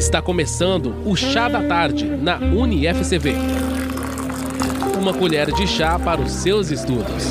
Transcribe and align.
Está 0.00 0.22
começando 0.22 0.94
o 1.06 1.14
Chá 1.14 1.46
da 1.46 1.62
Tarde 1.68 2.06
na 2.06 2.38
UniFCV. 2.38 3.34
Uma 4.98 5.12
colher 5.12 5.52
de 5.52 5.66
chá 5.66 5.98
para 5.98 6.22
os 6.22 6.32
seus 6.32 6.70
estudos. 6.70 7.26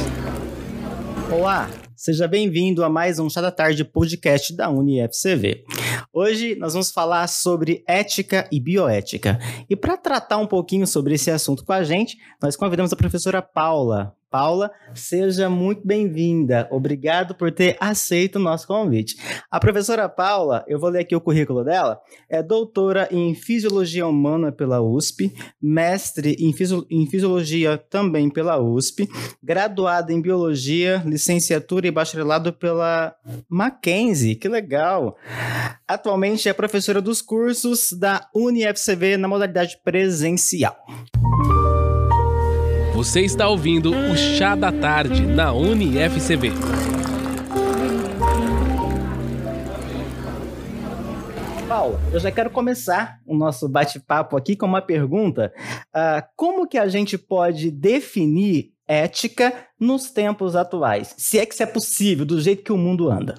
Olá, 1.32 1.68
seja 1.96 2.28
bem-vindo 2.28 2.84
a 2.84 2.90
mais 2.90 3.18
um 3.18 3.28
Chá 3.28 3.42
da 3.42 3.50
Tarde 3.50 3.84
podcast 3.84 4.56
da 4.56 4.70
UniFCV. 4.70 5.64
Hoje 6.14 6.56
nós 6.58 6.74
vamos 6.74 6.92
falar 6.92 7.28
sobre 7.28 7.84
ética 7.88 8.48
e 8.52 8.60
bioética. 8.60 9.40
E 9.68 9.76
para 9.76 9.98
tratar 9.98 10.38
um 10.38 10.46
pouquinho 10.46 10.86
sobre 10.86 11.16
esse 11.16 11.32
assunto 11.32 11.66
com 11.66 11.74
a 11.74 11.82
gente, 11.82 12.18
nós 12.40 12.56
convidamos 12.56 12.94
a 12.94 12.96
professora 12.96 13.42
Paula. 13.42 14.16
Paula, 14.30 14.72
seja 14.94 15.50
muito 15.50 15.86
bem-vinda. 15.86 16.68
Obrigado 16.72 17.34
por 17.34 17.52
ter 17.52 17.76
aceito 17.80 18.36
o 18.36 18.40
nosso 18.40 18.68
convite. 18.68 19.16
A 19.50 19.60
professora 19.60 20.08
Paula, 20.08 20.64
eu 20.68 20.80
vou 20.80 20.90
ler 20.90 21.00
aqui 21.00 21.16
o 21.16 21.22
currículo 21.22 21.64
dela, 21.64 22.00
é 22.30 22.44
doutora 22.44 23.08
em 23.12 23.34
Fisiologia 23.34 24.06
Humana 24.06 24.52
pela 24.52 24.82
USP, 24.82 25.34
mestre 25.62 26.36
em, 26.40 26.54
em 26.90 27.08
Fisiologia 27.08 27.78
também 27.78 28.30
pela 28.30 28.60
USP, 28.62 29.10
graduada 29.42 30.14
em 30.14 30.22
Biologia, 30.22 31.02
licenciatura 31.06 31.88
e 31.88 31.92
bacharelado 31.92 32.54
pela 32.54 33.16
Mackenzie. 33.50 34.36
Que 34.36 34.48
legal! 34.48 35.18
Atualmente 35.88 36.48
é 36.48 36.54
professora 36.54 37.02
dos 37.02 37.22
cursos 37.22 37.94
da 37.94 38.30
UniFCV 38.36 39.18
na 39.18 39.28
modalidade 39.28 39.80
presencial. 39.84 40.78
Você 43.00 43.22
está 43.22 43.48
ouvindo 43.48 43.92
o 43.92 44.18
Chá 44.18 44.56
da 44.56 44.74
Tarde 44.74 45.26
na 45.26 45.54
UniFCV. 45.54 46.52
Paulo, 51.66 51.98
eu 52.12 52.20
já 52.20 52.30
quero 52.30 52.50
começar 52.50 53.22
o 53.26 53.34
nosso 53.38 53.70
bate-papo 53.70 54.36
aqui 54.36 54.54
com 54.54 54.66
uma 54.66 54.82
pergunta. 54.82 55.54
Uh, 55.96 56.28
como 56.36 56.68
que 56.68 56.78
a 56.78 56.90
gente 56.90 57.18
pode 57.18 57.72
definir 57.72 58.74
ética 58.86 59.54
nos 59.80 60.12
tempos 60.12 60.54
atuais? 60.58 61.16
Se 61.18 61.40
é 61.40 61.46
que 61.46 61.54
isso 61.54 61.64
é 61.64 61.68
possível, 61.68 62.26
do 62.26 62.42
jeito 62.42 62.64
que 62.64 62.74
o 62.74 62.78
mundo 62.78 63.10
anda. 63.10 63.36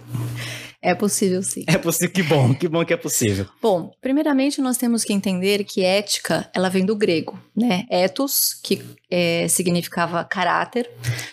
É 0.82 0.94
possível 0.94 1.42
sim. 1.42 1.64
É 1.66 1.76
possível, 1.76 2.10
que 2.10 2.22
bom, 2.22 2.54
que 2.54 2.66
bom 2.66 2.84
que 2.84 2.94
é 2.94 2.96
possível. 2.96 3.46
Bom, 3.60 3.90
primeiramente 4.00 4.60
nós 4.60 4.78
temos 4.78 5.04
que 5.04 5.12
entender 5.12 5.64
que 5.64 5.84
ética, 5.84 6.50
ela 6.54 6.70
vem 6.70 6.86
do 6.86 6.96
grego, 6.96 7.38
né? 7.54 7.86
Ethos, 7.90 8.54
que 8.62 8.82
é, 9.10 9.46
significava 9.48 10.24
caráter. 10.24 10.90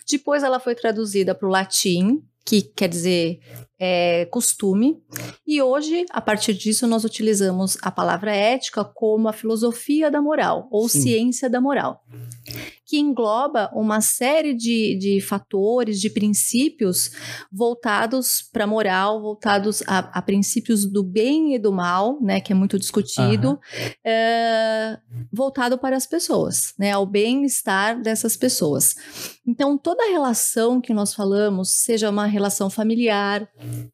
Depois 0.09 0.43
ela 0.43 0.59
foi 0.59 0.75
traduzida 0.75 1.33
para 1.33 1.47
o 1.47 1.51
latim, 1.51 2.21
que 2.45 2.61
quer 2.61 2.89
dizer 2.89 3.39
é, 3.79 4.25
costume. 4.25 5.01
E 5.45 5.61
hoje, 5.61 6.05
a 6.11 6.19
partir 6.19 6.53
disso, 6.53 6.87
nós 6.87 7.05
utilizamos 7.05 7.77
a 7.81 7.91
palavra 7.91 8.35
ética 8.35 8.83
como 8.83 9.29
a 9.29 9.33
filosofia 9.33 10.11
da 10.11 10.21
moral, 10.21 10.67
ou 10.71 10.89
Sim. 10.89 11.01
ciência 11.01 11.49
da 11.49 11.61
moral 11.61 12.03
que 12.87 12.97
engloba 12.97 13.69
uma 13.73 13.99
série 13.99 14.53
de, 14.53 14.97
de 14.97 15.19
fatores, 15.19 15.99
de 15.99 16.09
princípios 16.09 17.11
voltados 17.51 18.41
para 18.51 18.63
a 18.63 18.67
moral, 18.67 19.21
voltados 19.21 19.83
a, 19.85 19.99
a, 20.17 20.21
princípios 20.21 20.85
do 20.85 21.03
bem 21.03 21.53
e 21.53 21.59
do 21.59 21.73
mal, 21.73 22.17
né, 22.21 22.39
que 22.39 22.53
é 22.53 22.55
muito 22.55 22.79
discutido, 22.79 23.49
uhum. 23.49 23.57
é, 24.05 24.97
voltado 25.31 25.77
para 25.77 25.97
as 25.97 26.07
pessoas, 26.07 26.73
né, 26.79 26.93
ao 26.93 27.05
bem-estar 27.05 28.01
dessas 28.01 28.37
pessoas. 28.37 28.95
Então, 29.47 29.77
toda 29.77 30.11
relação 30.11 30.81
que 30.81 30.93
nós 30.93 31.13
falamos, 31.13 31.71
seja 31.71 32.09
uma 32.09 32.25
relação 32.25 32.69
familiar, 32.69 33.49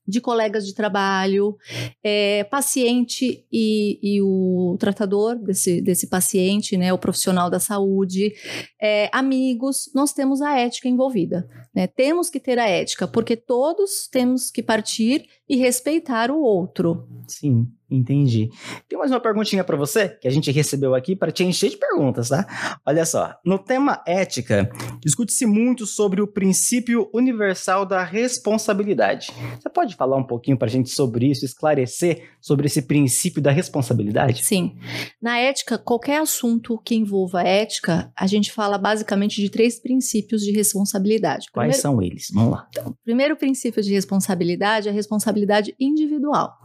de 0.07 0.19
colegas 0.19 0.65
de 0.65 0.73
trabalho, 0.73 1.55
é, 2.03 2.43
paciente 2.45 3.45
e, 3.51 3.99
e 4.01 4.21
o 4.21 4.75
tratador 4.79 5.35
desse, 5.35 5.79
desse 5.79 6.07
paciente, 6.07 6.75
né, 6.75 6.91
o 6.91 6.97
profissional 6.97 7.49
da 7.49 7.59
saúde, 7.59 8.33
é, 8.81 9.09
amigos, 9.13 9.91
nós 9.93 10.11
temos 10.11 10.41
a 10.41 10.57
ética 10.57 10.89
envolvida. 10.89 11.47
Né? 11.73 11.87
Temos 11.87 12.29
que 12.29 12.39
ter 12.39 12.59
a 12.59 12.67
ética, 12.67 13.07
porque 13.07 13.35
todos 13.35 14.07
temos 14.07 14.51
que 14.51 14.61
partir 14.61 15.27
e 15.49 15.57
respeitar 15.57 16.29
o 16.31 16.41
outro. 16.41 17.07
Sim. 17.27 17.67
Entendi. 17.93 18.49
Tem 18.89 18.97
mais 18.97 19.11
uma 19.11 19.19
perguntinha 19.19 19.63
para 19.63 19.77
você 19.77 20.09
que 20.09 20.27
a 20.27 20.31
gente 20.31 20.51
recebeu 20.51 20.95
aqui 20.95 21.15
para 21.15 21.31
te 21.31 21.43
encher 21.43 21.69
de 21.69 21.77
perguntas, 21.77 22.29
tá? 22.29 22.79
Olha 22.83 23.05
só, 23.05 23.35
no 23.45 23.59
tema 23.59 24.01
ética, 24.07 24.67
discute-se 24.99 25.45
muito 25.45 25.85
sobre 25.85 26.19
o 26.19 26.27
princípio 26.27 27.07
universal 27.13 27.85
da 27.85 28.03
responsabilidade. 28.03 29.31
Você 29.61 29.69
pode 29.69 29.95
falar 29.95 30.17
um 30.17 30.23
pouquinho 30.23 30.57
para 30.57 30.67
a 30.67 30.71
gente 30.71 30.89
sobre 30.89 31.29
isso, 31.29 31.45
esclarecer 31.45 32.31
sobre 32.41 32.65
esse 32.65 32.81
princípio 32.81 33.41
da 33.41 33.51
responsabilidade? 33.51 34.43
Sim. 34.43 34.75
Na 35.21 35.37
ética, 35.37 35.77
qualquer 35.77 36.19
assunto 36.19 36.81
que 36.83 36.95
envolva 36.95 37.43
ética, 37.43 38.11
a 38.17 38.25
gente 38.25 38.51
fala 38.51 38.79
basicamente 38.79 39.39
de 39.39 39.49
três 39.51 39.79
princípios 39.79 40.41
de 40.41 40.51
responsabilidade. 40.51 41.45
Quais 41.69 41.81
são 41.81 42.01
eles? 42.01 42.27
Vamos 42.33 42.51
lá. 42.51 42.67
Então, 42.69 42.95
primeiro 43.03 43.35
princípio 43.35 43.81
de 43.81 43.91
responsabilidade 43.93 44.87
é 44.87 44.91
a 44.91 44.93
responsabilidade 44.93 45.75
individual. 45.79 46.57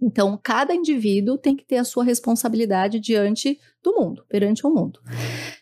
Então, 0.00 0.38
cada 0.42 0.74
indivíduo 0.74 1.38
tem 1.38 1.56
que 1.56 1.64
ter 1.64 1.76
a 1.76 1.84
sua 1.84 2.04
responsabilidade 2.04 3.00
diante 3.00 3.58
do 3.82 3.94
mundo, 3.94 4.24
perante 4.28 4.66
o 4.66 4.70
mundo. 4.70 5.00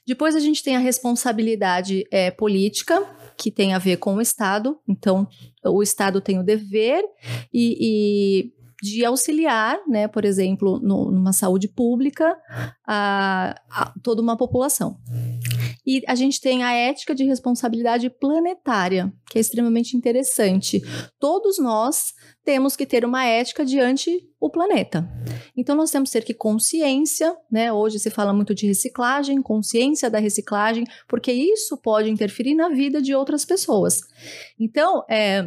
Depois 0.06 0.34
a 0.34 0.40
gente 0.40 0.62
tem 0.62 0.76
a 0.76 0.80
responsabilidade 0.80 2.04
é, 2.10 2.30
política, 2.30 3.04
que 3.36 3.50
tem 3.50 3.74
a 3.74 3.78
ver 3.78 3.96
com 3.96 4.16
o 4.16 4.20
Estado. 4.20 4.78
Então, 4.88 5.26
o 5.64 5.82
Estado 5.82 6.20
tem 6.20 6.38
o 6.38 6.44
dever 6.44 7.02
e, 7.52 7.76
e 7.80 8.52
de 8.82 9.04
auxiliar, 9.04 9.78
né, 9.88 10.08
por 10.08 10.24
exemplo, 10.24 10.80
no, 10.80 11.10
numa 11.12 11.32
saúde 11.32 11.68
pública, 11.68 12.36
a, 12.84 13.54
a 13.70 13.94
toda 14.02 14.20
uma 14.20 14.36
população. 14.36 14.98
E 15.86 16.02
a 16.06 16.14
gente 16.14 16.40
tem 16.40 16.62
a 16.62 16.72
ética 16.72 17.14
de 17.14 17.24
responsabilidade 17.24 18.10
planetária, 18.10 19.12
que 19.30 19.38
é 19.38 19.40
extremamente 19.40 19.96
interessante. 19.96 20.82
Todos 21.18 21.58
nós 21.58 22.12
temos 22.44 22.74
que 22.76 22.86
ter 22.86 23.04
uma 23.04 23.24
ética 23.24 23.64
diante 23.64 24.28
o 24.40 24.50
planeta. 24.50 25.08
Então 25.56 25.76
nós 25.76 25.90
temos 25.90 26.10
que 26.10 26.18
ter 26.18 26.24
que 26.24 26.34
consciência, 26.34 27.36
né? 27.50 27.72
Hoje 27.72 28.00
se 28.00 28.10
fala 28.10 28.32
muito 28.32 28.52
de 28.52 28.66
reciclagem, 28.66 29.40
consciência 29.40 30.10
da 30.10 30.18
reciclagem, 30.18 30.84
porque 31.06 31.32
isso 31.32 31.76
pode 31.76 32.10
interferir 32.10 32.54
na 32.54 32.68
vida 32.68 33.00
de 33.00 33.14
outras 33.14 33.44
pessoas. 33.44 34.00
Então, 34.58 35.04
é, 35.08 35.46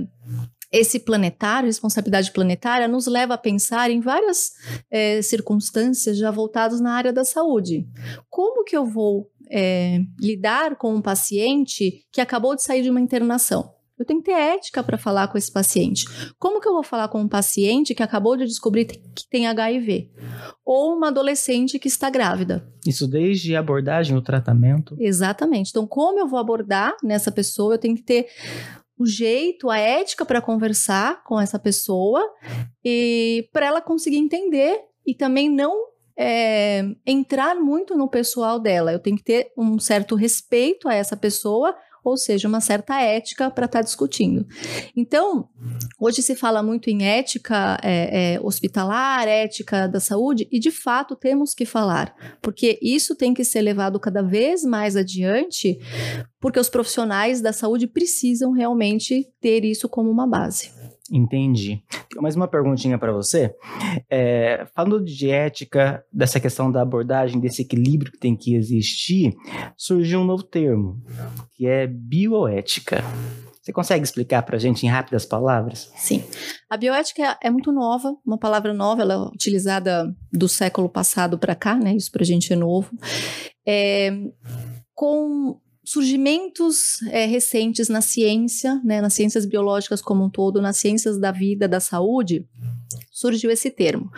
esse 0.71 0.99
planetário, 0.99 1.67
responsabilidade 1.67 2.31
planetária, 2.31 2.87
nos 2.87 3.07
leva 3.07 3.35
a 3.35 3.37
pensar 3.37 3.91
em 3.91 3.99
várias 3.99 4.51
é, 4.89 5.21
circunstâncias 5.21 6.17
já 6.17 6.31
voltadas 6.31 6.79
na 6.79 6.93
área 6.93 7.13
da 7.13 7.23
saúde. 7.23 7.87
Como 8.29 8.63
que 8.63 8.75
eu 8.75 8.85
vou 8.85 9.29
é, 9.49 9.99
lidar 10.19 10.75
com 10.75 10.93
um 10.93 11.01
paciente 11.01 12.05
que 12.11 12.21
acabou 12.21 12.55
de 12.55 12.63
sair 12.63 12.81
de 12.81 12.89
uma 12.89 13.01
internação. 13.01 13.75
Eu 13.97 14.05
tenho 14.05 14.21
que 14.21 14.25
ter 14.25 14.37
ética 14.37 14.83
para 14.83 14.97
falar 14.97 15.29
com 15.29 15.37
esse 15.37 15.51
paciente. 15.51 16.05
Como 16.37 16.59
que 16.59 16.67
eu 16.67 16.73
vou 16.73 16.83
falar 16.83 17.07
com 17.07 17.21
um 17.21 17.29
paciente 17.29 17.95
que 17.95 18.03
acabou 18.03 18.35
de 18.35 18.45
descobrir 18.45 18.85
que 18.85 19.29
tem 19.29 19.47
HIV? 19.47 20.11
Ou 20.65 20.97
uma 20.97 21.07
adolescente 21.07 21.79
que 21.79 21.87
está 21.87 22.09
grávida? 22.09 22.67
Isso 22.85 23.07
desde 23.07 23.55
a 23.55 23.59
abordagem, 23.59 24.17
o 24.17 24.21
tratamento? 24.21 24.97
Exatamente. 24.99 25.69
Então, 25.69 25.87
como 25.87 26.19
eu 26.19 26.27
vou 26.27 26.37
abordar 26.37 26.93
nessa 27.01 27.31
pessoa? 27.31 27.75
Eu 27.75 27.79
tenho 27.79 27.95
que 27.95 28.03
ter 28.03 28.27
o 28.97 29.05
jeito, 29.05 29.69
a 29.69 29.77
ética 29.77 30.25
para 30.25 30.41
conversar 30.41 31.23
com 31.23 31.39
essa 31.39 31.57
pessoa 31.57 32.21
e 32.83 33.47
para 33.53 33.67
ela 33.67 33.81
conseguir 33.81 34.17
entender 34.17 34.77
e 35.05 35.13
também 35.13 35.49
não 35.49 35.73
é, 36.17 36.83
entrar 37.05 37.55
muito 37.55 37.95
no 37.95 38.09
pessoal 38.09 38.59
dela. 38.59 38.91
Eu 38.91 38.99
tenho 38.99 39.17
que 39.17 39.23
ter 39.23 39.51
um 39.57 39.79
certo 39.79 40.15
respeito 40.15 40.87
a 40.87 40.93
essa 40.93 41.17
pessoa, 41.17 41.75
ou 42.03 42.15
seja, 42.17 42.47
uma 42.47 42.61
certa 42.61 43.01
ética 43.01 43.49
para 43.49 43.65
estar 43.65 43.79
tá 43.79 43.83
discutindo. 43.83 44.45
Então, 44.95 45.49
hoje 45.99 46.21
se 46.21 46.35
fala 46.35 46.61
muito 46.61 46.87
em 46.87 47.03
ética 47.03 47.79
é, 47.83 48.35
é, 48.35 48.39
hospitalar, 48.41 49.27
ética 49.27 49.87
da 49.87 49.99
saúde, 49.99 50.47
e 50.51 50.59
de 50.59 50.71
fato 50.71 51.15
temos 51.15 51.53
que 51.53 51.65
falar, 51.65 52.15
porque 52.41 52.77
isso 52.81 53.15
tem 53.15 53.33
que 53.33 53.43
ser 53.43 53.61
levado 53.61 53.99
cada 53.99 54.21
vez 54.21 54.63
mais 54.63 54.95
adiante, 54.95 55.79
porque 56.39 56.59
os 56.59 56.69
profissionais 56.69 57.41
da 57.41 57.51
saúde 57.51 57.87
precisam 57.87 58.51
realmente 58.51 59.27
ter 59.41 59.65
isso 59.65 59.89
como 59.89 60.11
uma 60.11 60.27
base. 60.27 60.71
Entendi. 61.11 61.83
Mais 62.17 62.35
uma 62.35 62.47
perguntinha 62.47 62.97
para 62.97 63.11
você. 63.11 63.53
É, 64.09 64.65
falando 64.75 65.03
de 65.03 65.29
ética, 65.29 66.03
dessa 66.11 66.39
questão 66.39 66.71
da 66.71 66.81
abordagem, 66.81 67.39
desse 67.39 67.61
equilíbrio 67.61 68.11
que 68.11 68.19
tem 68.19 68.35
que 68.35 68.55
existir, 68.55 69.35
surgiu 69.77 70.21
um 70.21 70.25
novo 70.25 70.43
termo, 70.43 70.99
que 71.55 71.67
é 71.67 71.85
bioética. 71.85 73.03
Você 73.61 73.73
consegue 73.73 74.03
explicar 74.03 74.43
para 74.43 74.57
a 74.57 74.59
gente 74.59 74.85
em 74.85 74.89
rápidas 74.89 75.25
palavras? 75.25 75.91
Sim. 75.95 76.23
A 76.69 76.77
bioética 76.77 77.37
é 77.41 77.49
muito 77.49 77.71
nova, 77.71 78.15
uma 78.25 78.37
palavra 78.37 78.73
nova, 78.73 79.01
ela 79.01 79.13
é 79.13 79.17
utilizada 79.17 80.05
do 80.31 80.47
século 80.47 80.87
passado 80.87 81.37
para 81.37 81.55
cá, 81.55 81.75
né? 81.75 81.95
Isso 81.95 82.11
para 82.11 82.21
a 82.21 82.25
gente 82.25 82.53
é 82.53 82.55
novo. 82.55 82.89
É, 83.67 84.11
com 84.93 85.59
surgimentos 85.85 87.01
é, 87.03 87.25
recentes 87.25 87.87
na 87.87 88.01
ciência, 88.01 88.81
né, 88.83 88.99
nas 88.99 89.13
ciências 89.13 89.45
biológicas 89.45 90.01
como 90.01 90.25
um 90.25 90.29
todo, 90.29 90.61
nas 90.61 90.77
ciências 90.77 91.19
da 91.19 91.31
vida, 91.31 91.67
da 91.67 91.79
saúde, 91.79 92.45
surgiu 93.11 93.51
esse 93.51 93.69
termo. 93.69 94.11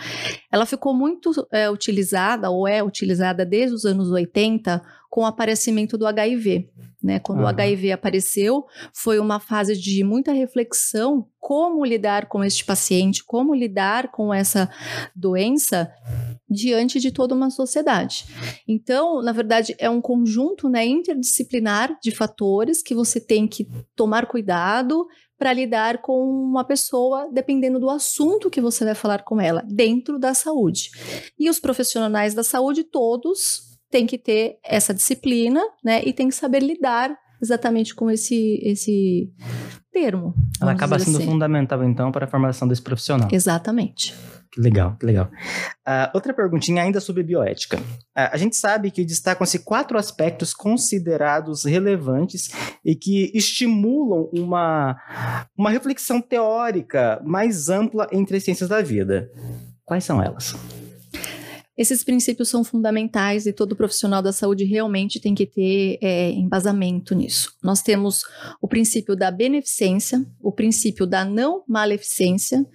Ela 0.51 0.65
ficou 0.65 0.93
muito 0.93 1.31
é, 1.51 1.69
utilizada, 1.69 2.49
ou 2.49 2.67
é 2.67 2.81
utilizada 2.81 3.45
desde 3.45 3.75
os 3.75 3.85
anos 3.85 4.09
80, 4.09 4.81
com 5.09 5.21
o 5.21 5.25
aparecimento 5.25 5.97
do 5.97 6.07
HIV. 6.07 6.69
Né? 7.03 7.19
Quando 7.19 7.39
uhum. 7.39 7.45
o 7.45 7.47
HIV 7.47 7.91
apareceu, 7.91 8.65
foi 8.93 9.19
uma 9.19 9.39
fase 9.39 9.77
de 9.77 10.03
muita 10.03 10.31
reflexão 10.31 11.27
como 11.39 11.85
lidar 11.85 12.27
com 12.27 12.43
este 12.43 12.65
paciente, 12.65 13.23
como 13.23 13.53
lidar 13.53 14.09
com 14.09 14.33
essa 14.33 14.69
doença 15.15 15.91
diante 16.49 16.99
de 16.99 17.11
toda 17.11 17.35
uma 17.35 17.49
sociedade. 17.49 18.25
Então, 18.67 19.21
na 19.21 19.31
verdade, 19.31 19.75
é 19.77 19.89
um 19.89 20.01
conjunto 20.01 20.69
né, 20.69 20.85
interdisciplinar 20.85 21.97
de 22.01 22.11
fatores 22.11 22.81
que 22.81 22.95
você 22.95 23.19
tem 23.19 23.47
que 23.47 23.67
tomar 23.95 24.25
cuidado 24.25 25.07
para 25.37 25.53
lidar 25.53 26.01
com 26.01 26.19
uma 26.23 26.63
pessoa, 26.63 27.29
dependendo 27.31 27.79
do 27.79 27.89
assunto 27.89 28.49
que 28.49 28.59
você 28.59 28.83
vai 28.83 28.95
falar 28.95 29.23
com 29.23 29.39
ela, 29.39 29.63
dentro 29.67 30.17
da 30.17 30.33
saúde. 30.33 30.89
E 31.37 31.49
os 31.49 31.59
profissionais 31.59 32.33
da 32.33 32.43
saúde, 32.43 32.83
todos 32.83 33.61
têm 33.89 34.07
que 34.07 34.17
ter 34.17 34.57
essa 34.63 34.93
disciplina, 34.93 35.61
né? 35.83 36.01
E 36.03 36.11
tem 36.11 36.27
que 36.27 36.35
saber 36.35 36.61
lidar 36.61 37.15
exatamente 37.41 37.93
com 37.93 38.09
esse, 38.09 38.59
esse 38.63 39.31
termo. 39.91 40.33
Ela 40.59 40.71
acaba 40.71 40.97
sendo 40.97 41.17
assim. 41.17 41.27
fundamental, 41.27 41.83
então, 41.83 42.11
para 42.11 42.25
a 42.25 42.27
formação 42.27 42.67
desse 42.67 42.81
profissional. 42.81 43.29
Exatamente. 43.31 44.15
Que 44.51 44.61
legal, 44.61 44.95
que 44.97 45.05
legal. 45.05 45.29
Uh, 45.87 46.09
outra 46.13 46.33
perguntinha 46.33 46.81
ainda 46.81 46.99
sobre 46.99 47.23
bioética. 47.23 47.77
Uh, 47.77 48.31
a 48.31 48.37
gente 48.37 48.55
sabe 48.55 48.91
que 48.91 49.05
destacam-se 49.05 49.59
quatro 49.59 49.97
aspectos 49.97 50.53
considerados 50.53 51.65
relevantes 51.65 52.49
e 52.83 52.95
que 52.95 53.31
estimulam 53.33 54.29
uma, 54.33 54.95
uma 55.57 55.69
reflexão 55.69 56.21
teórica 56.21 57.21
mais 57.25 57.69
ampla 57.69 58.07
entre 58.11 58.37
as 58.37 58.43
ciências 58.43 58.69
da 58.69 58.81
vida. 58.81 59.29
Quais 59.85 60.03
são 60.03 60.21
elas? 60.21 60.55
Esses 61.77 62.03
princípios 62.03 62.49
são 62.49 62.63
fundamentais 62.63 63.45
e 63.45 63.53
todo 63.53 63.75
profissional 63.75 64.19
da 64.21 64.33
saúde 64.33 64.63
realmente 64.63 65.19
tem 65.19 65.35
que 65.35 65.45
ter 65.45 65.99
é, 66.01 66.31
embasamento 66.31 67.13
nisso. 67.13 67.53
Nós 67.63 67.83
temos 67.83 68.23
o 68.59 68.67
princípio 68.67 69.15
da 69.15 69.29
beneficência, 69.29 70.25
o 70.41 70.51
princípio 70.51 71.05
da 71.05 71.23
não 71.23 71.63
maleficência, 71.67 72.65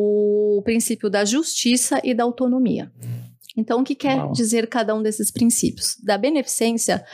o 0.00 0.62
princípio 0.62 1.10
da 1.10 1.24
justiça 1.24 2.00
e 2.04 2.14
da 2.14 2.22
autonomia. 2.22 2.88
Então, 3.58 3.80
o 3.80 3.84
que 3.84 3.96
quer 3.96 4.16
Uau. 4.16 4.32
dizer 4.32 4.68
cada 4.68 4.94
um 4.94 5.02
desses 5.02 5.32
princípios? 5.32 5.96
Da 6.00 6.16
beneficência, 6.16 7.04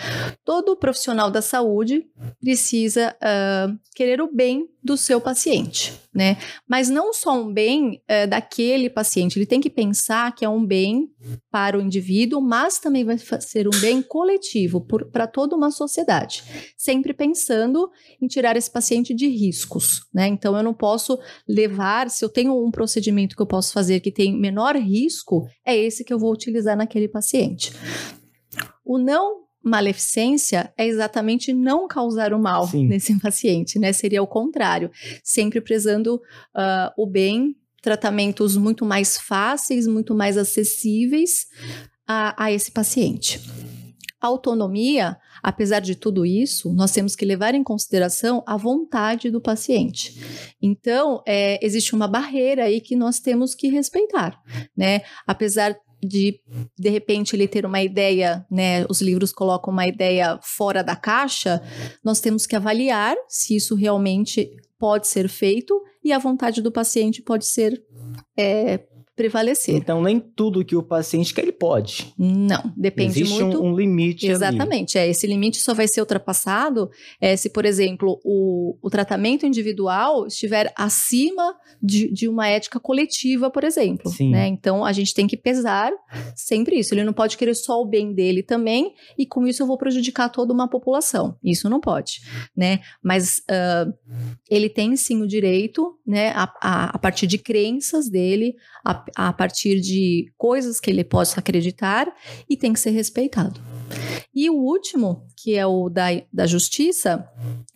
todo 0.44 0.76
profissional 0.76 1.31
da 1.31 1.41
saúde 1.41 2.05
precisa 2.38 3.17
uh, 3.17 3.79
querer 3.94 4.20
o 4.20 4.31
bem 4.31 4.69
do 4.85 4.99
seu 4.99 5.19
paciente, 5.19 5.94
né? 6.14 6.37
Mas 6.69 6.91
não 6.91 7.14
só 7.14 7.41
um 7.41 7.50
bem 7.50 8.02
é, 8.06 8.26
daquele 8.26 8.91
paciente, 8.91 9.38
ele 9.38 9.46
tem 9.46 9.58
que 9.58 9.70
pensar 9.70 10.35
que 10.35 10.44
é 10.44 10.49
um 10.49 10.62
bem 10.62 11.08
para 11.50 11.79
o 11.79 11.81
indivíduo, 11.81 12.43
mas 12.43 12.79
também 12.79 13.02
vai 13.02 13.17
ser 13.17 13.67
um 13.67 13.81
bem 13.81 14.02
coletivo 14.02 14.87
para 15.11 15.26
toda 15.26 15.56
uma 15.56 15.70
sociedade, 15.70 16.44
sempre 16.76 17.14
pensando 17.14 17.91
em 18.20 18.26
tirar 18.26 18.58
esse 18.58 18.70
paciente 18.70 19.14
de 19.14 19.26
riscos, 19.26 20.02
né? 20.12 20.29
Então 20.29 20.55
eu 20.55 20.62
não 20.62 20.75
posso 20.75 21.19
levar, 21.49 22.11
se 22.11 22.23
eu 22.23 22.29
tenho 22.29 22.62
um 22.62 22.70
procedimento 22.70 23.35
que 23.35 23.41
eu 23.41 23.46
posso 23.46 23.73
fazer 23.73 24.00
que 24.00 24.12
tem 24.12 24.38
menor 24.38 24.76
risco, 24.76 25.46
é 25.64 25.75
esse 25.75 26.05
que 26.05 26.12
eu 26.12 26.19
vou 26.19 26.33
utilizar 26.34 26.76
naquele 26.76 27.08
paciente. 27.08 27.72
O 28.84 28.98
não 28.98 29.44
maleficência 29.64 30.72
é 30.76 30.86
exatamente 30.86 31.52
não 31.54 31.88
causar 31.88 32.34
o 32.34 32.38
mal 32.38 32.69
Sim. 32.69 32.86
nesse 32.86 33.19
paciente, 33.19 33.78
né? 33.78 33.92
Seria 33.92 34.22
o 34.22 34.26
contrário, 34.26 34.90
sempre 35.22 35.60
prezando 35.60 36.16
uh, 36.16 36.92
o 36.98 37.06
bem, 37.06 37.56
tratamentos 37.81 38.56
muito 38.56 38.84
mais 38.84 39.19
fáceis, 39.19 39.86
muito 39.86 40.14
mais 40.14 40.36
acessíveis 40.36 41.46
a, 42.06 42.44
a 42.44 42.52
esse 42.52 42.70
paciente. 42.70 43.40
Autonomia, 44.20 45.19
apesar 45.42 45.81
de 45.81 45.94
tudo 45.94 46.25
isso, 46.25 46.72
nós 46.72 46.92
temos 46.92 47.14
que 47.14 47.26
levar 47.26 47.54
em 47.54 47.62
consideração 47.62 48.42
a 48.46 48.56
vontade 48.56 49.31
do 49.31 49.38
paciente. 49.38 50.19
Então, 50.62 51.22
é, 51.26 51.58
existe 51.64 51.94
uma 51.94 52.08
barreira 52.08 52.64
aí 52.64 52.81
que 52.81 52.96
nós 52.96 53.20
temos 53.20 53.54
que 53.54 53.69
respeitar, 53.69 54.40
né? 54.75 55.02
Apesar 55.26 55.76
de 56.05 56.41
de 56.79 56.89
repente 56.91 57.35
ele 57.35 57.49
ter 57.49 57.65
uma 57.67 57.83
ideia, 57.83 58.47
né? 58.51 58.85
Os 58.89 59.01
livros 59.01 59.33
colocam 59.33 59.73
uma 59.73 59.87
ideia 59.87 60.39
fora 60.43 60.83
da 60.83 60.97
caixa, 60.97 61.62
nós 62.03 62.21
temos 62.21 62.47
que 62.47 62.56
avaliar 62.56 63.17
se 63.29 63.56
isso 63.56 63.75
realmente 63.75 64.51
pode 64.79 65.06
ser 65.06 65.29
feito 65.29 65.81
e 66.03 66.12
a 66.12 66.19
vontade 66.19 66.61
do 66.61 66.71
paciente 66.71 67.23
pode 67.23 67.47
ser 67.47 67.83
é, 68.37 68.81
prevalecer. 69.16 69.75
Então, 69.75 70.02
nem 70.02 70.19
tudo 70.19 70.64
que 70.64 70.75
o 70.75 70.82
paciente 70.82 71.32
quer, 71.32 71.43
ele 71.43 71.52
pode. 71.52 72.12
Não, 72.19 72.72
depende 72.76 73.20
Existe 73.20 73.40
muito. 73.40 73.62
Um, 73.62 73.70
um 73.70 73.76
limite. 73.76 74.26
Exatamente. 74.26 74.99
Ali. 74.99 75.08
É, 75.08 75.11
esse 75.11 75.26
limite 75.26 75.58
só 75.58 75.72
vai 75.72 75.87
ser 75.87 76.00
ultrapassado 76.00 76.90
é, 77.20 77.37
se, 77.37 77.49
por 77.50 77.64
exemplo, 77.64 78.20
o, 78.25 78.76
o 78.82 78.90
tratamento 78.90 79.46
individual 79.46 80.26
estiver 80.26 80.72
acima 80.76 81.55
de, 81.82 82.12
de 82.12 82.28
uma 82.28 82.49
ética 82.49 82.81
coletiva, 82.81 83.50
por 83.50 83.62
exemplo. 83.62 84.11
Sim. 84.11 84.31
Né? 84.31 84.49
Então, 84.49 84.84
a 84.84 84.93
gente 84.93 85.14
tem 85.14 85.26
que 85.26 85.37
pesar 85.37 85.93
sempre 86.34 86.78
isso. 86.78 86.94
Ele 86.94 87.05
não 87.05 87.12
pode 87.12 87.37
querer 87.37 87.55
só 87.55 87.81
o 87.81 87.87
bem 87.87 88.12
dele 88.12 88.43
também, 88.43 88.93
e 89.17 89.25
com 89.25 89.46
isso 89.46 89.62
eu 89.62 89.67
vou 89.67 89.78
prejudicar 89.78 90.28
toda 90.28 90.52
uma 90.52 90.69
população. 90.69 91.37
Isso 91.43 91.70
não 91.70 91.81
pode. 91.81 92.20
Né? 92.56 92.81
Mas 93.02 93.38
uh, 93.38 93.93
ele 94.50 94.69
tem 94.69 94.96
sim 94.96 95.22
o 95.22 95.26
direito, 95.26 95.99
né, 96.06 96.31
a, 96.31 96.52
a, 96.60 96.84
a 96.96 96.99
partir 96.99 97.26
de 97.26 97.38
crenças 97.38 98.08
dele, 98.08 98.55
a 98.84 99.04
a, 99.15 99.33
partir 99.33 99.81
de 99.81 100.33
coisas 100.37 100.81
que 100.81 100.91
ele 100.91 101.05
possa 101.05 101.41
acreditar 101.41 102.12
e 102.49 102.56
tem 102.56 102.73
que 102.73 102.81
ser 102.81 102.91
respeitado. 102.91 103.61
E 104.34 104.50
o 104.50 104.54
último, 104.54 105.26
que 105.36 105.54
é 105.54 105.64
o 105.64 105.88
da, 105.88 106.06
da 106.32 106.44
justiça, 106.46 107.28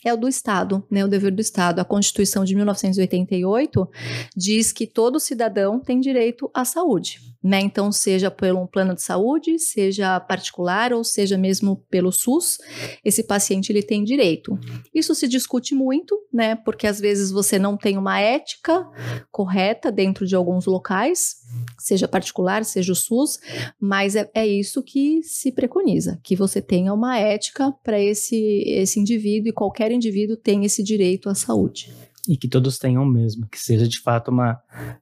é 0.05 0.12
o 0.12 0.16
do 0.16 0.26
Estado, 0.26 0.84
né, 0.90 1.05
o 1.05 1.08
dever 1.08 1.32
do 1.32 1.40
Estado. 1.40 1.81
A 1.81 1.84
Constituição 1.84 2.44
de 2.44 2.55
1988 2.56 3.88
diz 4.37 4.72
que 4.72 4.87
todo 4.87 5.20
cidadão 5.20 5.78
tem 5.78 6.00
direito 6.00 6.50
à 6.52 6.64
saúde, 6.64 7.20
né? 7.43 7.60
Então, 7.60 7.93
seja 7.93 8.31
pelo 8.31 8.60
um 8.60 8.66
plano 8.66 8.94
de 8.94 9.02
saúde, 9.02 9.58
seja 9.58 10.19
particular 10.19 10.93
ou 10.93 11.05
seja 11.05 11.38
mesmo 11.38 11.76
pelo 11.88 12.10
SUS, 12.10 12.58
esse 13.05 13.22
paciente 13.22 13.70
ele 13.70 13.82
tem 13.82 14.02
direito. 14.02 14.58
Isso 14.93 15.14
se 15.14 15.28
discute 15.28 15.75
muito, 15.75 16.19
né? 16.32 16.56
Porque 16.56 16.87
às 16.87 16.99
vezes 16.99 17.31
você 17.31 17.58
não 17.58 17.76
tem 17.76 17.96
uma 17.96 18.19
ética 18.19 18.84
correta 19.31 19.93
dentro 19.93 20.26
de 20.26 20.34
alguns 20.34 20.66
locais, 20.66 21.37
seja 21.79 22.09
particular, 22.09 22.65
seja 22.65 22.93
o 22.93 22.97
SUS, 22.97 23.39
mas 23.81 24.17
é, 24.17 24.29
é 24.35 24.47
isso 24.47 24.82
que 24.82 25.23
se 25.23 25.53
preconiza, 25.53 26.19
que 26.23 26.35
você 26.35 26.61
tenha 26.61 26.93
uma 26.93 27.19
ética 27.19 27.73
para 27.82 28.01
esse, 28.01 28.37
esse 28.67 28.99
indivíduo 28.99 29.49
e 29.49 29.53
qualquer 29.53 29.93
indivíduo 29.93 30.37
tem 30.37 30.65
esse 30.65 30.82
direito 30.82 31.29
à 31.29 31.35
saúde. 31.35 31.93
E 32.29 32.37
que 32.37 32.47
todos 32.47 32.79
tenham 32.79 33.05
mesmo, 33.06 33.49
que 33.49 33.58
seja 33.58 33.89
de 33.89 34.01
fato 34.01 34.31
uma 34.31 34.61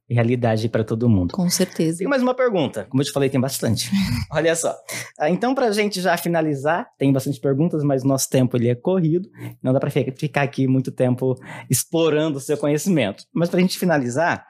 realidade 0.09 0.69
para 0.69 0.83
todo 0.83 1.09
mundo. 1.09 1.33
Com 1.33 1.49
certeza. 1.49 1.99
Tem 1.99 2.07
mais 2.07 2.21
uma 2.21 2.33
pergunta. 2.33 2.85
Como 2.89 3.01
eu 3.01 3.05
te 3.05 3.11
falei, 3.11 3.29
tem 3.29 3.39
bastante. 3.39 3.91
Olha 4.31 4.55
só. 4.55 4.73
Ah, 5.19 5.29
então, 5.29 5.53
para 5.53 5.67
a 5.67 5.71
gente 5.71 5.99
já 5.99 6.15
finalizar, 6.17 6.87
tem 6.97 7.11
bastante 7.11 7.39
perguntas, 7.39 7.83
mas 7.83 8.03
o 8.03 8.07
nosso 8.07 8.29
tempo 8.29 8.55
ele 8.55 8.69
é 8.69 8.75
corrido. 8.75 9.29
Não 9.61 9.73
dá 9.73 9.79
para 9.79 9.91
ficar 9.91 10.43
aqui 10.43 10.67
muito 10.67 10.89
tempo 10.89 11.35
explorando 11.69 12.37
o 12.37 12.41
seu 12.41 12.57
conhecimento. 12.57 13.25
Mas 13.33 13.49
para 13.49 13.59
a 13.59 13.61
gente 13.61 13.77
finalizar, 13.77 14.47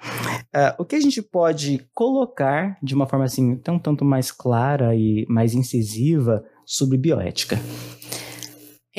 uh, 0.56 0.82
o 0.82 0.86
que 0.86 0.96
a 0.96 1.02
gente 1.02 1.22
pode 1.22 1.84
colocar 1.94 2.78
de 2.84 2.94
uma 2.94 3.08
forma 3.08 3.26
assim, 3.26 3.56
tão 3.56 3.80
tanto 3.80 4.06
mais 4.06 4.32
clara 4.32 4.96
e 4.96 5.26
mais 5.28 5.54
incisiva 5.54 6.44
sobre 6.66 6.98
bioética? 6.98 7.60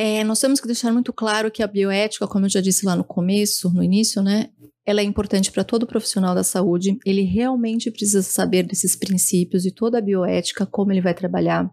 É, 0.00 0.22
nós 0.22 0.38
temos 0.38 0.60
que 0.60 0.66
deixar 0.68 0.92
muito 0.92 1.12
claro 1.12 1.50
que 1.50 1.60
a 1.60 1.66
bioética, 1.66 2.28
como 2.28 2.46
eu 2.46 2.48
já 2.48 2.60
disse 2.60 2.86
lá 2.86 2.94
no 2.94 3.02
começo, 3.02 3.68
no 3.74 3.82
início, 3.82 4.22
né, 4.22 4.48
ela 4.86 5.00
é 5.00 5.02
importante 5.02 5.50
para 5.50 5.64
todo 5.64 5.88
profissional 5.88 6.36
da 6.36 6.44
saúde. 6.44 6.96
Ele 7.04 7.22
realmente 7.22 7.90
precisa 7.90 8.22
saber 8.22 8.62
desses 8.62 8.94
princípios 8.94 9.66
e 9.66 9.72
toda 9.72 9.98
a 9.98 10.00
bioética, 10.00 10.64
como 10.64 10.92
ele 10.92 11.00
vai 11.00 11.14
trabalhar. 11.14 11.68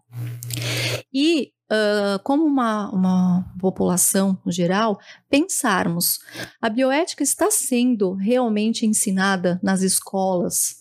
E 1.13 1.51
Uh, 1.65 2.21
como 2.23 2.45
uma, 2.45 2.91
uma 2.91 3.51
população 3.59 4.37
geral, 4.45 4.99
pensarmos: 5.27 6.19
a 6.61 6.69
bioética 6.69 7.23
está 7.23 7.49
sendo 7.49 8.13
realmente 8.13 8.85
ensinada 8.85 9.59
nas 9.63 9.81
escolas? 9.81 10.75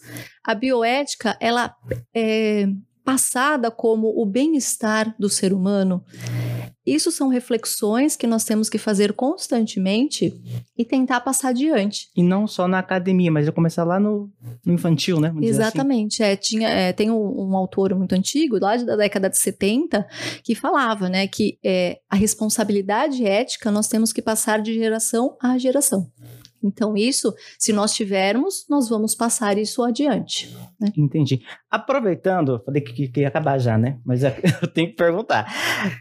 A 0.45 0.55
bioética, 0.55 1.39
ela 1.41 1.75
é 2.15 2.67
passada 3.03 3.71
como 3.71 4.09
o 4.09 4.27
bem-estar 4.27 5.15
do 5.19 5.31
ser 5.31 5.55
humano? 5.55 6.05
Isso 6.87 7.11
são 7.11 7.29
reflexões 7.29 8.17
que 8.17 8.27
nós 8.27 8.45
temos 8.45 8.69
que 8.69 8.79
fazer 8.79 9.13
constantemente 9.13 10.35
e 10.77 10.85
tentar 10.85 11.21
passar 11.21 11.49
adiante. 11.49 12.09
E 12.17 12.23
não 12.23 12.47
só 12.47 12.69
na 12.69 12.79
academia, 12.79 13.31
mas 13.31 13.47
já 13.47 13.53
começar 13.53 13.85
lá 13.85 13.99
no, 13.99 14.31
no 14.65 14.73
infantil, 14.73 15.21
né? 15.21 15.29
Vamos 15.29 15.45
assim. 15.45 15.51
Exatamente. 15.51 16.23
Assim. 16.23 16.33
É, 16.33 16.37
tinha, 16.37 16.69
é, 16.69 16.93
tem 16.93 17.11
um, 17.11 17.49
um, 17.51 17.57
autor 17.57 17.95
muito 17.95 18.15
antigo, 18.15 18.59
lá 18.59 18.77
da 18.77 18.97
década 18.97 19.31
de 19.31 19.39
70, 19.39 20.07
que 20.43 20.55
falava 20.55 21.09
né, 21.09 21.27
que 21.27 21.59
é, 21.65 21.99
a 22.09 22.17
responsabilidade 22.17 23.25
ética 23.25 23.71
nós 23.71 23.89
temos 23.89 24.13
que 24.13 24.23
passar 24.23 24.61
de 24.61 24.75
geração 24.75 25.37
a 25.41 25.57
geração. 25.59 26.11
Então, 26.65 26.97
isso, 26.97 27.35
se 27.59 27.73
nós 27.73 27.93
tivermos, 27.93 28.65
nós 28.69 28.89
vamos 28.89 29.15
passar 29.15 29.59
isso 29.59 29.83
adiante. 29.83 30.57
Né? 30.81 30.91
Entendi. 30.97 31.43
Aproveitando, 31.71 32.63
falei 32.65 32.81
que, 32.81 33.09
que 33.09 33.21
ia 33.21 33.29
acabar 33.29 33.59
já, 33.59 33.77
né? 33.77 33.99
Mas 34.05 34.23
eu 34.25 34.69
tenho 34.73 34.89
que 34.89 34.97
perguntar. 34.97 35.47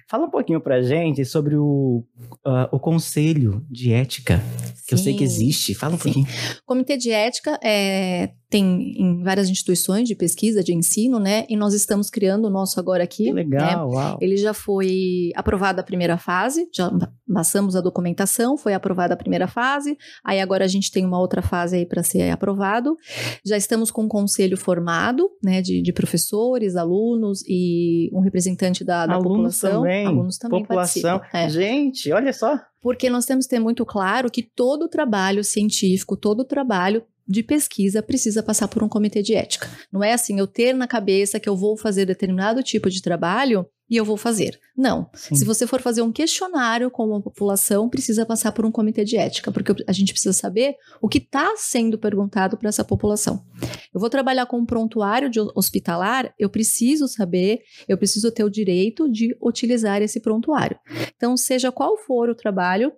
Fala 0.09 0.25
um 0.25 0.29
pouquinho 0.29 0.61
pra 0.61 0.81
gente 0.81 1.25
sobre 1.25 1.55
o, 1.55 2.03
uh, 2.45 2.69
o 2.71 2.79
Conselho 2.79 3.65
de 3.69 3.91
Ética, 3.91 4.41
que 4.87 4.93
eu 4.93 4.97
sei 4.97 5.15
que 5.15 5.23
existe. 5.23 5.73
Fala 5.73 5.95
um 5.95 5.97
Sim. 5.97 6.03
pouquinho. 6.03 6.27
Comitê 6.65 6.97
de 6.97 7.11
Ética 7.11 7.59
é, 7.63 8.31
tem 8.53 8.93
em 8.99 9.23
várias 9.23 9.49
instituições 9.49 10.07
de 10.07 10.13
pesquisa, 10.13 10.63
de 10.63 10.75
ensino, 10.75 11.19
né? 11.19 11.43
E 11.49 11.57
nós 11.57 11.73
estamos 11.73 12.11
criando 12.11 12.45
o 12.45 12.49
nosso 12.51 12.79
agora 12.79 13.03
aqui. 13.03 13.25
Que 13.25 13.33
legal, 13.33 13.89
né? 13.89 13.95
uau. 13.95 14.17
Ele 14.21 14.37
já 14.37 14.53
foi 14.53 15.31
aprovado 15.35 15.81
a 15.81 15.83
primeira 15.83 16.19
fase, 16.19 16.69
já 16.71 16.91
passamos 17.33 17.75
a 17.75 17.81
documentação, 17.81 18.55
foi 18.55 18.75
aprovada 18.75 19.15
a 19.15 19.17
primeira 19.17 19.47
fase, 19.47 19.97
aí 20.23 20.39
agora 20.39 20.65
a 20.65 20.67
gente 20.67 20.91
tem 20.91 21.03
uma 21.03 21.19
outra 21.19 21.41
fase 21.41 21.77
aí 21.77 21.85
para 21.85 22.03
ser 22.03 22.29
aprovado. 22.29 22.95
Já 23.43 23.57
estamos 23.57 23.89
com 23.89 24.03
um 24.03 24.07
conselho 24.07 24.55
formado, 24.55 25.31
né, 25.43 25.59
de, 25.59 25.81
de 25.81 25.91
professores, 25.91 26.75
alunos 26.75 27.43
e 27.47 28.11
um 28.13 28.19
representante 28.19 28.83
da, 28.83 29.07
da 29.07 29.15
alunos 29.15 29.59
população. 29.59 29.81
Também. 29.81 30.05
Alunos 30.05 30.37
também 30.37 30.61
população. 30.61 31.21
É. 31.33 31.49
Gente, 31.49 32.11
olha 32.11 32.31
só. 32.31 32.59
Porque 32.83 33.09
nós 33.09 33.25
temos 33.25 33.45
que 33.45 33.51
ter 33.51 33.59
muito 33.59 33.85
claro 33.85 34.29
que 34.29 34.43
todo 34.43 34.89
trabalho 34.89 35.43
científico, 35.43 36.17
todo 36.17 36.43
trabalho 36.43 37.01
de 37.25 37.41
pesquisa 37.41 38.03
precisa 38.03 38.43
passar 38.43 38.67
por 38.67 38.83
um 38.83 38.89
comitê 38.89 39.21
de 39.21 39.33
ética. 39.33 39.69
Não 39.89 40.03
é 40.03 40.11
assim 40.11 40.37
eu 40.37 40.45
ter 40.45 40.73
na 40.73 40.85
cabeça 40.85 41.39
que 41.39 41.47
eu 41.47 41.55
vou 41.55 41.77
fazer 41.77 42.05
determinado 42.05 42.61
tipo 42.61 42.89
de 42.89 43.01
trabalho 43.01 43.65
e 43.89 43.97
eu 43.97 44.05
vou 44.05 44.17
fazer. 44.17 44.59
Não. 44.75 45.09
Sim. 45.13 45.35
Se 45.35 45.45
você 45.45 45.67
for 45.67 45.81
fazer 45.81 46.01
um 46.01 46.11
questionário 46.11 46.89
com 46.89 47.15
a 47.15 47.21
população, 47.21 47.89
precisa 47.89 48.25
passar 48.25 48.51
por 48.51 48.65
um 48.65 48.71
comitê 48.71 49.03
de 49.03 49.17
ética, 49.17 49.51
porque 49.51 49.83
a 49.87 49.91
gente 49.91 50.13
precisa 50.13 50.33
saber 50.33 50.75
o 51.01 51.07
que 51.07 51.17
está 51.17 51.53
sendo 51.57 51.97
perguntado 51.97 52.57
para 52.57 52.69
essa 52.69 52.83
população. 52.83 53.45
Eu 53.93 53.99
vou 53.99 54.09
trabalhar 54.09 54.45
com 54.45 54.57
um 54.57 54.65
prontuário 54.65 55.29
de 55.29 55.39
hospitalar, 55.39 56.33
eu 56.39 56.49
preciso 56.49 57.07
saber, 57.07 57.61
eu 57.87 57.97
preciso 57.97 58.31
ter 58.31 58.43
o 58.43 58.49
direito 58.49 59.09
de 59.09 59.37
utilizar 59.41 60.01
esse 60.01 60.19
prontuário. 60.19 60.77
Então, 61.15 61.37
seja 61.37 61.71
qual 61.71 61.97
for 61.97 62.29
o 62.29 62.35
trabalho, 62.35 62.91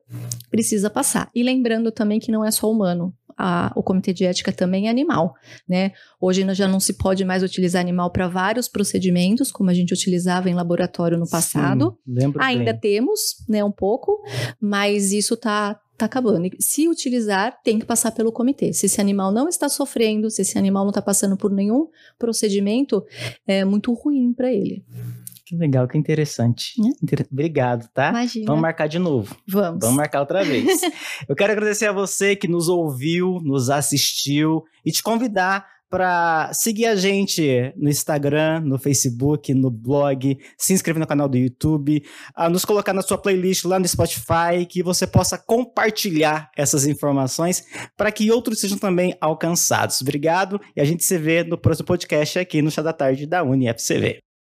precisa 0.49 0.89
passar. 0.89 1.29
E 1.35 1.43
lembrando 1.43 1.91
também 1.91 2.19
que 2.19 2.31
não 2.31 2.45
é 2.45 2.51
só 2.51 2.71
humano 2.71 3.13
a, 3.37 3.71
o 3.75 3.83
comitê 3.83 4.13
de 4.13 4.25
ética 4.25 4.51
também 4.51 4.87
é 4.87 4.89
animal, 4.89 5.35
né? 5.67 5.91
Hoje 6.19 6.45
já 6.53 6.67
não 6.67 6.79
se 6.79 6.93
pode 6.93 7.25
mais 7.25 7.43
utilizar 7.43 7.81
animal 7.81 8.11
para 8.11 8.27
vários 8.27 8.67
procedimentos, 8.67 9.51
como 9.51 9.69
a 9.69 9.73
gente 9.73 9.93
utilizava 9.93 10.49
em 10.49 10.53
laboratório 10.53 11.17
no 11.17 11.29
passado. 11.29 11.97
Sim, 12.05 12.13
lembro 12.13 12.41
Ainda 12.41 12.71
bem. 12.71 12.81
temos, 12.81 13.43
né, 13.47 13.63
um 13.63 13.71
pouco, 13.71 14.21
mas 14.59 15.11
isso 15.11 15.33
está 15.33 15.79
tá 15.97 16.05
acabando. 16.05 16.49
Se 16.59 16.87
utilizar, 16.87 17.59
tem 17.63 17.79
que 17.79 17.85
passar 17.85 18.11
pelo 18.11 18.31
comitê. 18.31 18.73
Se 18.73 18.85
esse 18.85 18.99
animal 18.99 19.31
não 19.31 19.47
está 19.47 19.69
sofrendo, 19.69 20.29
se 20.29 20.41
esse 20.41 20.57
animal 20.57 20.83
não 20.83 20.89
está 20.89 21.01
passando 21.01 21.37
por 21.37 21.51
nenhum 21.51 21.87
procedimento, 22.19 23.05
é 23.47 23.63
muito 23.63 23.93
ruim 23.93 24.33
para 24.33 24.51
ele. 24.51 24.83
Que 25.45 25.55
legal, 25.55 25.87
que 25.87 25.97
interessante. 25.97 26.73
É? 26.81 27.23
Obrigado, 27.31 27.87
tá? 27.93 28.09
Imagina. 28.09 28.45
Vamos 28.47 28.61
marcar 28.61 28.87
de 28.87 28.97
novo. 28.97 29.35
Vamos. 29.47 29.79
Vamos 29.79 29.95
marcar 29.95 30.21
outra 30.21 30.43
vez. 30.43 30.81
Eu 31.29 31.35
quero 31.35 31.53
agradecer 31.53 31.85
a 31.85 31.91
você 31.91 32.35
que 32.35 32.47
nos 32.47 32.67
ouviu, 32.67 33.39
nos 33.43 33.69
assistiu 33.69 34.63
e 34.83 34.91
te 34.91 35.03
convidar 35.03 35.67
para 35.87 36.51
seguir 36.51 36.87
a 36.87 36.95
gente 36.95 37.71
no 37.77 37.89
Instagram, 37.89 38.61
no 38.61 38.79
Facebook, 38.79 39.53
no 39.53 39.69
blog, 39.69 40.37
se 40.57 40.73
inscrever 40.73 40.99
no 40.99 41.07
canal 41.07 41.29
do 41.29 41.37
YouTube, 41.37 42.03
nos 42.49 42.65
colocar 42.65 42.91
na 42.91 43.03
sua 43.03 43.17
playlist 43.17 43.65
lá 43.65 43.79
no 43.79 43.87
Spotify, 43.87 44.65
que 44.67 44.81
você 44.81 45.05
possa 45.05 45.37
compartilhar 45.37 46.49
essas 46.57 46.87
informações 46.87 47.63
para 47.95 48.11
que 48.11 48.31
outros 48.31 48.59
sejam 48.59 48.77
também 48.77 49.15
alcançados. 49.21 50.01
Obrigado 50.01 50.59
e 50.75 50.81
a 50.81 50.85
gente 50.85 51.03
se 51.03 51.17
vê 51.17 51.43
no 51.43 51.57
próximo 51.57 51.85
podcast 51.85 52.39
aqui 52.39 52.61
no 52.61 52.71
Chá 52.71 52.81
da 52.81 52.91
Tarde 52.91 53.27
da 53.27 53.43
UniFCV. 53.43 54.25